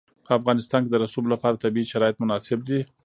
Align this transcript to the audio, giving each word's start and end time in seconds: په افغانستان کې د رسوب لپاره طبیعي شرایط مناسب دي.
په 0.25 0.31
افغانستان 0.39 0.79
کې 0.83 0.89
د 0.91 0.95
رسوب 1.03 1.25
لپاره 1.33 1.61
طبیعي 1.63 1.89
شرایط 1.91 2.15
مناسب 2.21 2.59
دي. 2.67 2.79